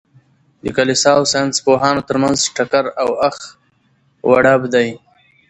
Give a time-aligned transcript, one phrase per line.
[0.63, 3.37] د کلیسا او ساینس پوهانو تر منځ ټکر او اخ
[4.27, 4.89] و ډب دئ.